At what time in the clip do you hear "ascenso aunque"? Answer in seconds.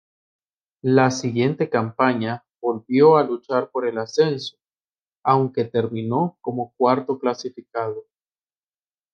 3.99-5.63